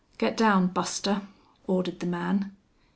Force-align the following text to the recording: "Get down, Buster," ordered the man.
"Get 0.17 0.35
down, 0.35 0.65
Buster," 0.65 1.21
ordered 1.67 1.99
the 1.99 2.07
man. 2.07 2.53